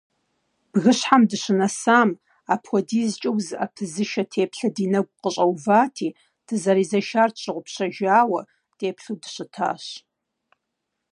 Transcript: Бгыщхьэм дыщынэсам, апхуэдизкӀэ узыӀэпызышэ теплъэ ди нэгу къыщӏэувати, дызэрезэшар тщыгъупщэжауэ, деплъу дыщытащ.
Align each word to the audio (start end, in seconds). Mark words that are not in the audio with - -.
Бгыщхьэм 0.71 1.23
дыщынэсам, 1.29 2.09
апхуэдизкӀэ 2.53 3.29
узыӀэпызышэ 3.31 4.23
теплъэ 4.31 4.69
ди 4.75 4.85
нэгу 4.91 5.15
къыщӏэувати, 5.21 6.09
дызэрезэшар 6.45 7.29
тщыгъупщэжауэ, 7.35 8.41
деплъу 8.79 9.15
дыщытащ. 9.21 9.83